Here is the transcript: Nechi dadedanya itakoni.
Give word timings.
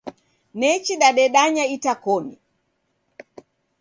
Nechi 0.59 0.93
dadedanya 1.01 1.63
itakoni. 1.75 2.35